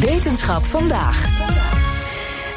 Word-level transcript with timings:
Wetenschap 0.00 0.64
vandaag. 0.66 1.73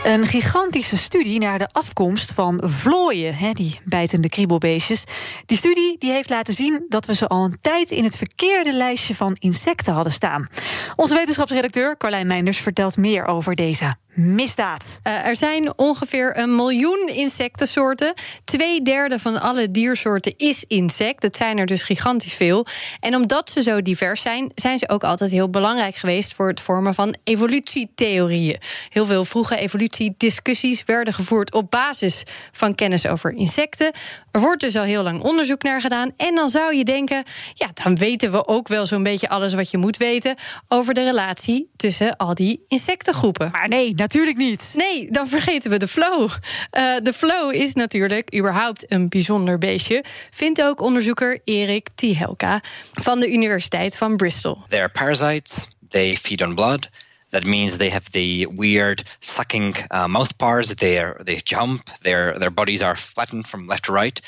Een 0.07 0.25
gigantische 0.25 0.97
studie 0.97 1.39
naar 1.39 1.59
de 1.59 1.67
afkomst 1.71 2.33
van 2.33 2.59
vlooien, 2.63 3.35
hè, 3.35 3.51
die 3.51 3.79
bijtende 3.85 4.29
kriebelbeestjes. 4.29 5.03
Die 5.45 5.57
studie 5.57 5.95
die 5.99 6.11
heeft 6.11 6.29
laten 6.29 6.53
zien 6.53 6.85
dat 6.89 7.05
we 7.05 7.15
ze 7.15 7.27
al 7.27 7.43
een 7.43 7.57
tijd 7.61 7.91
in 7.91 8.03
het 8.03 8.17
verkeerde 8.17 8.73
lijstje 8.73 9.15
van 9.15 9.35
insecten 9.39 9.93
hadden 9.93 10.13
staan. 10.13 10.47
Onze 10.95 11.13
wetenschapsredacteur 11.13 11.97
Carlijn 11.97 12.27
Meinders 12.27 12.57
vertelt 12.57 12.97
meer 12.97 13.25
over 13.25 13.55
deze 13.55 13.95
misdaad. 14.17 14.99
Uh, 15.03 15.25
er 15.25 15.35
zijn 15.35 15.77
ongeveer 15.77 16.37
een 16.37 16.55
miljoen 16.55 17.09
insectensoorten. 17.13 18.13
Twee 18.45 18.81
derde 18.81 19.19
van 19.19 19.41
alle 19.41 19.71
diersoorten 19.71 20.33
is 20.37 20.63
insect. 20.63 21.21
Dat 21.21 21.35
zijn 21.35 21.57
er 21.57 21.65
dus 21.65 21.83
gigantisch 21.83 22.33
veel. 22.33 22.65
En 22.99 23.15
omdat 23.15 23.49
ze 23.49 23.61
zo 23.61 23.81
divers 23.81 24.21
zijn, 24.21 24.51
zijn 24.55 24.77
ze 24.77 24.89
ook 24.89 25.03
altijd 25.03 25.31
heel 25.31 25.49
belangrijk 25.49 25.95
geweest 25.95 26.33
voor 26.33 26.47
het 26.47 26.61
vormen 26.61 26.93
van 26.93 27.15
evolutietheorieën. 27.23 28.57
Heel 28.89 29.05
veel 29.05 29.25
vroege 29.25 29.57
evolutiediscussies 29.97 30.83
werden 30.85 31.13
gevoerd 31.13 31.53
op 31.53 31.71
basis 31.71 32.23
van 32.51 32.75
kennis 32.75 33.07
over 33.07 33.31
insecten. 33.31 33.91
Er 34.31 34.39
wordt 34.39 34.61
dus 34.61 34.75
al 34.75 34.83
heel 34.83 35.03
lang 35.03 35.21
onderzoek 35.21 35.63
naar 35.63 35.81
gedaan. 35.81 36.11
En 36.17 36.35
dan 36.35 36.49
zou 36.49 36.75
je 36.75 36.83
denken, 36.83 37.23
ja, 37.53 37.67
dan 37.83 37.97
weten 37.97 38.31
we 38.31 38.47
ook 38.47 38.67
wel 38.67 38.85
zo'n 38.85 39.03
beetje 39.03 39.29
alles 39.29 39.53
wat 39.53 39.71
je 39.71 39.77
moet 39.77 39.97
weten 39.97 40.35
over 40.67 40.93
de 40.93 41.03
relatie 41.03 41.69
tussen 41.75 42.17
al 42.17 42.35
die 42.35 42.63
insectengroepen. 42.67 43.51
Maar 43.51 43.67
nee, 43.67 43.93
natuurlijk 43.95 44.37
niet. 44.37 44.73
Nee, 44.75 45.11
dan 45.11 45.27
vergeten 45.27 45.71
we 45.71 45.77
de 45.77 45.87
flow. 45.87 46.21
Uh, 46.21 46.95
de 47.03 47.13
flow 47.13 47.53
is 47.53 47.73
natuurlijk 47.73 48.35
überhaupt 48.35 48.91
een 48.91 49.09
bijzonder 49.09 49.57
beestje. 49.57 50.03
Vindt 50.31 50.61
ook 50.61 50.81
onderzoeker 50.81 51.39
Erik 51.43 51.89
Tihelka 51.95 52.61
van 52.93 53.19
de 53.19 53.31
Universiteit 53.31 53.97
van 53.97 54.15
Bristol. 54.15 54.57
They 54.67 54.79
are 54.79 54.89
parasites. 54.89 55.67
They 55.89 56.17
feed 56.17 56.41
on 56.41 56.55
blood. 56.55 56.89
That 57.31 57.45
means 57.45 57.77
they 57.77 57.89
have 57.89 58.11
the 58.11 58.45
weird 58.45 59.03
sucking 59.19 59.75
uh, 59.91 60.07
mouth 60.07 60.37
parts. 60.37 60.73
They 60.73 61.03
they 61.21 61.35
jump. 61.37 61.89
Their 62.01 62.37
their 62.39 62.49
bodies 62.49 62.81
are 62.81 62.95
flattened 62.95 63.47
from 63.47 63.67
left 63.67 63.85
to 63.85 63.91
right. 63.91 64.19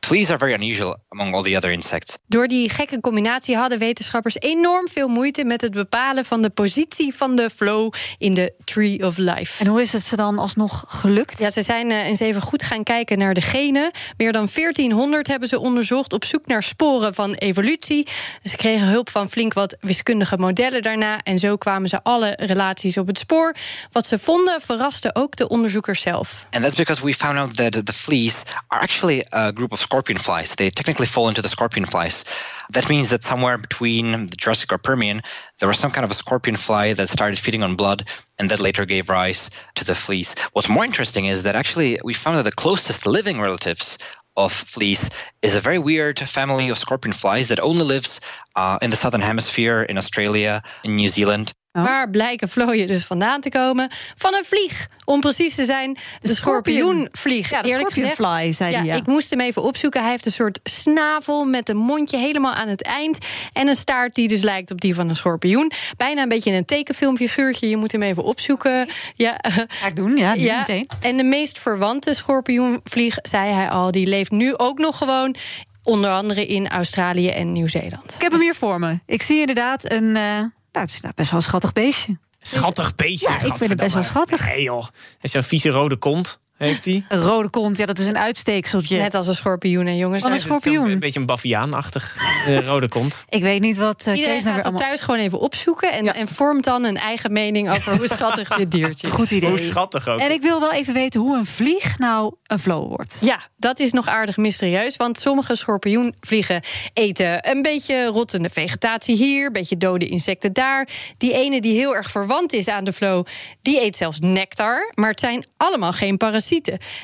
Fleas 0.00 0.30
are 0.30 0.38
very 0.38 0.54
unusual 0.54 0.96
among 1.08 1.34
all 1.34 1.42
the 1.42 1.56
other 1.56 1.70
insects. 1.70 2.18
Door 2.26 2.46
die 2.46 2.68
gekke 2.68 3.00
combinatie 3.00 3.56
hadden 3.56 3.78
wetenschappers 3.78 4.38
enorm 4.38 4.88
veel 4.88 5.08
moeite 5.08 5.44
met 5.44 5.60
het 5.60 5.72
bepalen 5.72 6.24
van 6.24 6.42
de 6.42 6.50
positie 6.50 7.14
van 7.14 7.36
de 7.36 7.50
flow 7.50 7.92
in 8.18 8.34
de 8.34 8.52
Tree 8.64 9.06
of 9.06 9.16
Life. 9.16 9.64
En 9.64 9.66
hoe 9.66 9.82
is 9.82 9.92
het 9.92 10.04
ze 10.04 10.16
dan 10.16 10.38
alsnog 10.38 10.84
gelukt? 10.88 11.38
Ja, 11.38 11.50
ze 11.50 11.62
zijn 11.62 11.90
uh, 11.90 12.06
eens 12.06 12.20
even 12.20 12.42
goed 12.42 12.62
gaan 12.62 12.82
kijken 12.82 13.18
naar 13.18 13.34
de 13.34 13.40
genen. 13.40 13.90
Meer 14.16 14.32
dan 14.32 14.48
1400 14.54 15.26
hebben 15.26 15.48
ze 15.48 15.58
onderzocht 15.58 16.12
op 16.12 16.24
zoek 16.24 16.46
naar 16.46 16.62
sporen 16.62 17.14
van 17.14 17.34
evolutie. 17.34 18.08
Ze 18.44 18.56
kregen 18.56 18.86
hulp 18.86 19.10
van 19.10 19.30
flink 19.30 19.52
wat 19.52 19.76
wiskundige 19.80 20.36
modellen 20.36 20.82
daarna. 20.82 21.18
En 21.22 21.38
zo 21.38 21.56
kwamen 21.56 21.88
ze 21.88 22.02
alle 22.02 22.36
relaties 22.36 22.96
op 22.96 23.06
het 23.06 23.18
spoor. 23.18 23.54
Wat 23.92 24.06
ze 24.06 24.18
vonden 24.18 24.60
verraste 24.60 25.14
ook 25.14 25.36
de 25.36 25.48
onderzoekers 25.48 26.00
zelf. 26.00 26.46
And 26.50 26.62
that's 26.62 26.76
because 26.76 27.04
we 27.04 27.14
found 27.14 27.38
out 27.38 27.56
that 27.56 27.86
the 27.86 27.92
fleas 27.92 28.42
are 28.66 28.82
actually 28.82 29.24
a 29.34 29.50
group 29.54 29.72
of 29.72 29.80
scorpion 29.90 30.18
flies. 30.18 30.54
They 30.54 30.70
technically 30.70 31.06
fall 31.06 31.28
into 31.28 31.42
the 31.42 31.48
scorpion 31.48 31.84
flies. 31.84 32.24
That 32.70 32.88
means 32.88 33.10
that 33.10 33.24
somewhere 33.24 33.58
between 33.58 34.12
the 34.28 34.36
Jurassic 34.36 34.72
or 34.72 34.78
Permian, 34.78 35.20
there 35.58 35.68
was 35.68 35.80
some 35.80 35.90
kind 35.90 36.04
of 36.04 36.12
a 36.12 36.14
scorpion 36.22 36.56
fly 36.56 36.92
that 36.92 37.08
started 37.08 37.40
feeding 37.40 37.64
on 37.64 37.74
blood 37.74 38.08
and 38.38 38.48
that 38.50 38.60
later 38.60 38.84
gave 38.86 39.08
rise 39.08 39.50
to 39.74 39.84
the 39.84 39.96
fleas. 39.96 40.36
What's 40.52 40.68
more 40.68 40.84
interesting 40.84 41.24
is 41.24 41.42
that 41.42 41.56
actually 41.56 41.98
we 42.04 42.14
found 42.14 42.38
that 42.38 42.44
the 42.44 42.62
closest 42.64 43.04
living 43.04 43.40
relatives 43.40 43.98
of 44.36 44.52
fleas 44.52 45.10
is 45.42 45.56
a 45.56 45.60
very 45.60 45.80
weird 45.80 46.20
family 46.20 46.68
of 46.68 46.78
scorpion 46.78 47.12
flies 47.12 47.48
that 47.48 47.58
only 47.58 47.82
lives 47.82 48.20
uh, 48.54 48.78
in 48.80 48.90
the 48.90 48.96
southern 48.96 49.20
hemisphere, 49.22 49.82
in 49.82 49.98
Australia, 49.98 50.62
in 50.84 50.94
New 50.94 51.08
Zealand. 51.08 51.52
Oh. 51.72 51.82
Waar 51.82 52.10
blijken 52.10 52.48
vlooien 52.48 52.86
dus 52.86 53.04
vandaan 53.04 53.40
te 53.40 53.48
komen? 53.48 53.88
Van 54.14 54.34
een 54.34 54.44
vlieg, 54.44 54.88
om 55.04 55.20
precies 55.20 55.54
te 55.54 55.64
zijn, 55.64 55.94
de, 55.94 56.28
de 56.28 56.34
schorpioenvlieg. 56.34 57.50
Ja, 57.50 57.62
de 57.62 57.68
Eerlijk 57.68 57.90
gezegd, 57.90 58.16
zei 58.56 58.70
ja, 58.70 58.82
ja. 58.82 58.94
Ik 58.94 59.06
moest 59.06 59.30
hem 59.30 59.40
even 59.40 59.62
opzoeken. 59.62 60.00
Hij 60.00 60.10
heeft 60.10 60.26
een 60.26 60.32
soort 60.32 60.60
snavel 60.62 61.44
met 61.44 61.68
een 61.68 61.76
mondje 61.76 62.16
helemaal 62.16 62.52
aan 62.52 62.68
het 62.68 62.82
eind. 62.82 63.18
En 63.52 63.68
een 63.68 63.74
staart 63.74 64.14
die 64.14 64.28
dus 64.28 64.42
lijkt 64.42 64.70
op 64.70 64.80
die 64.80 64.94
van 64.94 65.08
een 65.08 65.16
schorpioen. 65.16 65.70
Bijna 65.96 66.22
een 66.22 66.28
beetje 66.28 66.52
een 66.52 66.64
tekenfilmfiguurtje. 66.64 67.68
Je 67.68 67.76
moet 67.76 67.92
hem 67.92 68.02
even 68.02 68.24
opzoeken. 68.24 68.88
Ja, 69.14 69.38
Ga 69.68 69.86
ik 69.86 69.96
doen, 69.96 70.16
ja, 70.16 70.32
ja. 70.32 70.58
meteen. 70.58 70.88
En 71.00 71.16
de 71.16 71.24
meest 71.24 71.58
verwante 71.58 72.14
schorpioenvlieg, 72.14 73.18
zei 73.22 73.52
hij 73.52 73.68
al, 73.68 73.90
die 73.90 74.06
leeft 74.06 74.30
nu 74.30 74.56
ook 74.56 74.78
nog 74.78 74.98
gewoon 74.98 75.34
onder 75.82 76.10
andere 76.10 76.46
in 76.46 76.68
Australië 76.68 77.28
en 77.28 77.52
Nieuw-Zeeland. 77.52 78.14
Ik 78.14 78.22
heb 78.22 78.32
hem 78.32 78.40
hier 78.40 78.54
voor 78.54 78.78
me. 78.78 78.98
Ik 79.06 79.22
zie 79.22 79.40
inderdaad 79.40 79.90
een. 79.90 80.04
Uh 80.16 80.42
nou, 80.72 80.86
het 80.86 80.94
is 80.94 81.00
nou 81.00 81.14
best 81.14 81.30
wel 81.30 81.38
een 81.40 81.46
schattig 81.46 81.72
beestje. 81.72 82.18
Schattig 82.40 82.94
beestje? 82.94 83.28
Ja, 83.28 83.34
ik 83.34 83.56
vind 83.56 83.70
het 83.70 83.78
best 83.78 83.94
wel 83.94 84.02
schattig. 84.02 84.46
Nee 84.46 84.62
joh, 84.62 84.86
is 85.20 85.30
zo'n 85.30 85.42
vieze 85.42 85.68
rode 85.68 85.96
kont 85.96 86.40
heeft 86.66 86.84
hij. 86.84 87.04
Een 87.08 87.20
rode 87.20 87.50
kont, 87.50 87.76
ja, 87.76 87.86
dat 87.86 87.98
is 87.98 88.06
een 88.06 88.18
uitsteekseltje. 88.18 88.98
Net 88.98 89.14
als 89.14 89.26
een 89.26 89.34
schorpioen, 89.34 89.86
hè, 89.86 89.92
jongens. 89.92 90.22
Wat 90.22 90.32
een 90.32 90.38
schorpioen. 90.38 90.90
Een, 90.90 90.98
beetje 90.98 91.20
een 91.20 91.26
baviaanachtig 91.26 92.16
uh, 92.48 92.58
rode 92.66 92.88
kont. 92.88 93.24
Ik 93.28 93.42
weet 93.42 93.60
niet 93.60 93.76
wat 93.76 94.06
uh, 94.06 94.14
Iedereen 94.14 94.34
Kees 94.34 94.44
gaat 94.44 94.56
nou 94.62 94.68
het 94.68 94.76
thuis 94.76 95.00
gewoon 95.00 95.20
even 95.20 95.40
opzoeken... 95.40 95.92
En, 95.92 96.04
Ja. 96.04 96.14
en 96.14 96.28
vormt 96.28 96.64
dan 96.64 96.84
een 96.84 96.96
eigen 96.96 97.32
mening 97.32 97.70
over 97.70 97.96
hoe 97.96 98.06
schattig 98.06 98.48
dit 98.48 98.70
diertje 98.70 99.06
is. 99.06 99.12
Goed 99.12 99.30
idee. 99.30 99.48
Hoe 99.48 99.58
schattig 99.58 100.08
ook. 100.08 100.20
En 100.20 100.30
ik 100.30 100.42
wil 100.42 100.60
wel 100.60 100.72
even 100.72 100.94
weten 100.94 101.20
hoe 101.20 101.36
een 101.38 101.46
vlieg 101.46 101.98
nou 101.98 102.34
een 102.46 102.58
flow 102.58 102.88
wordt. 102.88 103.18
Ja, 103.20 103.40
dat 103.56 103.80
is 103.80 103.92
nog 103.92 104.06
aardig 104.06 104.36
mysterieus. 104.36 104.96
Want 104.96 105.18
sommige 105.18 105.54
schorpioenvliegen 105.56 106.62
eten 106.92 107.50
een 107.50 107.62
beetje 107.62 108.06
rottende 108.06 108.50
vegetatie 108.50 109.16
hier, 109.16 109.46
een 109.46 109.52
beetje 109.52 109.76
dode 109.76 110.06
insecten 110.06 110.52
daar. 110.52 110.88
Die 111.18 111.32
ene 111.32 111.60
die 111.60 111.74
heel 111.78 111.94
erg 111.96 112.10
verwant 112.10 112.52
is 112.52 112.68
aan 112.68 112.84
de 112.84 112.92
flow, 112.92 113.26
die 113.62 113.80
eet 113.82 113.96
zelfs 113.96 114.18
nectar. 114.18 114.92
Maar 114.94 115.10
het 115.10 115.20
zijn 115.20 115.44
allemaal 115.56 115.92
geen 115.92 116.16
parasieten. 116.16 116.48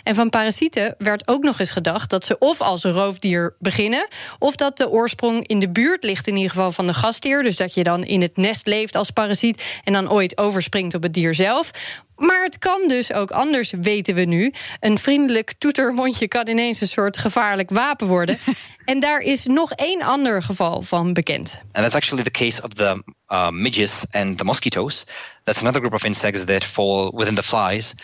En 0.03 0.15
van 0.15 0.31
parasieten 0.31 0.95
werd 0.99 1.29
ook 1.29 1.43
nog 1.43 1.59
eens 1.59 1.71
gedacht 1.71 2.11
dat 2.11 2.25
ze 2.25 2.39
of 2.39 2.61
als 2.61 2.85
een 2.85 2.93
roofdier 2.93 3.57
beginnen, 3.59 4.09
of 4.39 4.57
dat 4.57 4.77
de 4.77 4.91
oorsprong 4.91 5.47
in 5.47 5.59
de 5.59 5.71
buurt 5.71 6.05
ligt, 6.05 6.27
in 6.27 6.37
ieder 6.37 6.51
geval 6.51 6.73
van 6.73 6.87
de 6.87 6.95
gastheer. 6.95 7.43
Dus 7.43 7.57
dat 7.57 7.75
je 7.75 7.83
dan 7.83 8.05
in 8.05 8.23
het 8.23 8.37
nest 8.37 8.67
leeft 8.67 8.95
als 8.97 9.11
parasiet 9.11 9.81
en 9.85 9.93
dan 9.93 10.11
ooit 10.11 10.39
overspringt 10.39 10.95
op 10.95 11.03
het 11.03 11.15
dier 11.15 11.35
zelf. 11.35 11.71
Maar 12.17 12.43
het 12.43 12.59
kan 12.59 12.89
dus 12.89 13.13
ook 13.13 13.31
anders, 13.31 13.73
weten 13.81 14.15
we 14.15 14.25
nu. 14.25 14.53
Een 14.81 14.99
vriendelijk 14.99 15.53
toetermondje 15.59 16.29
kan 16.29 16.49
ineens 16.49 16.81
een 16.81 16.89
soort 16.89 17.19
gevaarlijk 17.19 17.71
wapen 17.71 18.07
worden. 18.07 18.39
en 18.85 19.01
daar 19.01 19.21
is 19.21 19.45
nog 19.45 19.73
één 19.73 20.03
ander 20.03 20.43
geval 20.43 20.83
van 20.83 21.13
bekend. 21.13 21.61
And 21.73 21.83
that's 21.85 21.95
actually 21.95 22.25
the 22.25 22.31
case 22.31 22.63
of 22.63 22.73
the 22.73 23.03
uh, 23.29 23.51
midges 23.51 24.05
and 24.11 24.39
the 24.39 24.45
mosquitoes. 24.45 25.07
That's 25.45 25.61
another 25.61 25.81
group 25.81 25.95
of 25.95 26.05
insects 26.05 26.45
that 26.45 26.65
fall 26.65 27.11
within 27.15 27.35
the 27.35 27.43
flies. 27.43 27.95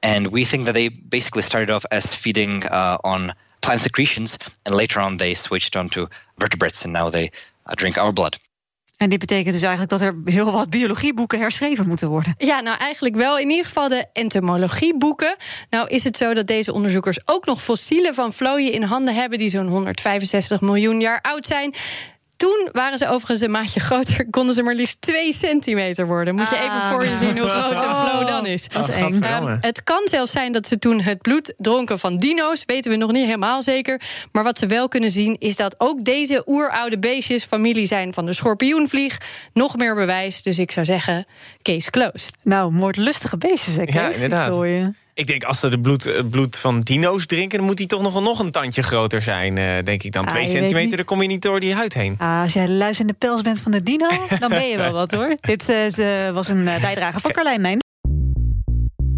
And 0.00 0.30
we 0.30 0.44
think 0.44 0.64
that 0.64 0.74
they 0.74 0.90
basically 1.08 1.42
started 1.42 1.74
off 1.74 1.84
as 1.84 2.14
feeding 2.14 2.64
uh, 2.64 2.96
on 3.00 3.32
plant 3.60 3.80
secretions, 3.80 4.36
and 4.62 4.76
later 4.76 5.00
on 5.00 5.16
they 5.16 5.34
switched 5.34 5.76
onto 5.76 6.06
vertebrates, 6.36 6.84
and 6.84 6.92
now 6.92 7.10
they 7.10 7.30
uh, 7.66 7.74
drink 7.74 7.96
our 7.96 8.12
blood. 8.12 8.38
En 8.98 9.08
dit 9.08 9.18
betekent 9.18 9.52
dus 9.52 9.62
eigenlijk 9.62 9.90
dat 9.90 10.00
er 10.00 10.16
heel 10.24 10.52
wat 10.52 10.70
biologieboeken 10.70 11.38
herschreven 11.38 11.88
moeten 11.88 12.08
worden. 12.08 12.34
Ja, 12.38 12.60
nou 12.60 12.78
eigenlijk 12.78 13.16
wel. 13.16 13.38
In 13.38 13.50
ieder 13.50 13.64
geval 13.64 13.88
de 13.88 14.06
entomologieboeken. 14.12 15.36
Nou 15.70 15.88
is 15.88 16.04
het 16.04 16.16
zo 16.16 16.34
dat 16.34 16.46
deze 16.46 16.72
onderzoekers 16.72 17.18
ook 17.24 17.46
nog 17.46 17.62
fossielen 17.62 18.14
van 18.14 18.32
vlooien 18.32 18.72
in 18.72 18.82
handen 18.82 19.14
hebben... 19.14 19.38
die 19.38 19.48
zo'n 19.48 19.68
165 19.68 20.60
miljoen 20.60 21.00
jaar 21.00 21.20
oud 21.20 21.46
zijn... 21.46 21.74
Toen 22.38 22.68
waren 22.72 22.98
ze 22.98 23.08
overigens 23.08 23.40
een 23.40 23.50
maatje 23.50 23.80
groter, 23.80 24.30
konden 24.30 24.54
ze 24.54 24.62
maar 24.62 24.74
liefst 24.74 25.00
2 25.00 25.32
centimeter 25.32 26.06
worden. 26.06 26.34
Moet 26.34 26.48
je 26.48 26.58
Ah. 26.58 26.62
even 26.64 26.88
voor 26.88 27.04
je 27.04 27.16
zien 27.16 27.38
hoe 27.38 27.48
groot 27.48 27.72
een 27.82 28.06
flow 28.08 28.26
dan 28.26 28.46
is. 28.46 28.68
Dat 28.68 28.88
is 28.88 28.94
Oh. 28.94 29.22
Ehm, 29.22 29.56
het 29.60 29.82
kan 29.84 30.00
zelfs 30.04 30.32
zijn 30.32 30.52
dat 30.52 30.66
ze 30.66 30.78
toen 30.78 31.00
het 31.00 31.22
bloed 31.22 31.54
dronken 31.56 31.98
van 31.98 32.18
dino's. 32.18 32.62
Weten 32.66 32.90
we 32.90 32.96
nog 32.96 33.12
niet 33.12 33.24
helemaal 33.24 33.62
zeker. 33.62 34.00
Maar 34.32 34.44
wat 34.44 34.58
ze 34.58 34.66
wel 34.66 34.88
kunnen 34.88 35.10
zien 35.10 35.36
is 35.38 35.56
dat 35.56 35.74
ook 35.78 36.04
deze 36.04 36.42
oeroude 36.46 36.98
beestjes 36.98 37.44
familie 37.44 37.86
zijn 37.86 38.12
van 38.12 38.26
de 38.26 38.32
schorpioenvlieg. 38.32 39.18
Nog 39.52 39.76
meer 39.76 39.94
bewijs. 39.94 40.42
Dus 40.42 40.58
ik 40.58 40.70
zou 40.70 40.86
zeggen, 40.86 41.26
case 41.62 41.90
closed. 41.90 42.36
Nou, 42.42 42.72
moordlustige 42.72 43.38
beestjes, 43.38 43.76
hè, 43.76 43.84
Kees? 43.84 43.94
Ja, 43.94 44.08
inderdaad. 44.10 44.52
Ik 45.18 45.26
denk, 45.26 45.44
als 45.44 45.60
ze 45.60 45.68
de 45.68 45.80
bloed, 45.80 46.04
het 46.04 46.30
bloed 46.30 46.58
van 46.58 46.80
dino's 46.80 47.26
drinken... 47.26 47.58
dan 47.58 47.66
moet 47.66 47.76
die 47.76 47.86
toch 47.86 48.02
nog, 48.02 48.12
wel 48.12 48.22
nog 48.22 48.38
een 48.38 48.50
tandje 48.50 48.82
groter 48.82 49.22
zijn, 49.22 49.58
eh, 49.58 49.84
denk 49.84 50.02
ik 50.02 50.12
dan. 50.12 50.24
Ah, 50.24 50.30
Twee 50.30 50.46
centimeter, 50.46 50.96
daar 50.96 51.06
kom 51.06 51.22
je 51.22 51.28
niet 51.28 51.42
door 51.42 51.60
die 51.60 51.74
huid 51.74 51.94
heen. 51.94 52.14
Ah, 52.18 52.42
als 52.42 52.52
jij 52.52 52.66
de 52.66 52.72
luis 52.72 53.00
in 53.00 53.06
de 53.06 53.12
pels 53.12 53.42
bent 53.42 53.60
van 53.60 53.72
de 53.72 53.82
dino, 53.82 54.08
dan 54.40 54.48
ben 54.48 54.68
je 54.68 54.76
wel 54.76 54.92
wat, 54.92 55.10
hoor. 55.10 55.36
Dit 55.40 55.68
eh, 55.68 56.26
eh, 56.26 56.34
was 56.34 56.48
een 56.48 56.68
eh, 56.68 56.80
bijdrage 56.80 57.20
van 57.20 57.30
Carlijn 57.30 57.60
Mijn. 57.60 57.87